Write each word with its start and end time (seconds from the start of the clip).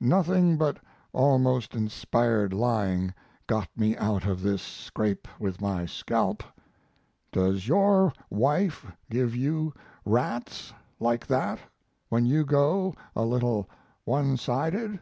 Nothing 0.00 0.56
but 0.56 0.80
almost 1.12 1.72
inspired 1.76 2.52
lying 2.52 3.14
got 3.46 3.68
me 3.76 3.96
out 3.96 4.24
of 4.26 4.42
this 4.42 4.60
scrape 4.60 5.28
with 5.38 5.60
my 5.60 5.86
scalp. 5.86 6.42
Does 7.30 7.68
your 7.68 8.12
wife 8.28 8.84
give 9.08 9.36
you 9.36 9.72
rats, 10.04 10.72
like 10.98 11.28
that, 11.28 11.60
when 12.08 12.26
you 12.26 12.44
go 12.44 12.92
a 13.14 13.24
little 13.24 13.70
one 14.04 14.36
sided? 14.36 14.98